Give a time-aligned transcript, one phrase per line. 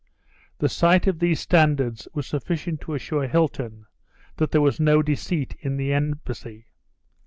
[0.57, 3.85] The sight of these standards was sufficient to assure Hilton
[4.37, 6.65] there was no deceit in the embassy.